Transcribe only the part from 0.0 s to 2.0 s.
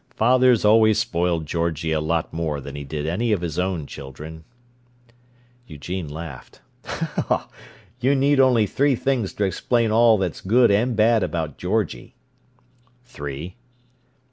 Father's always spoiled Georgie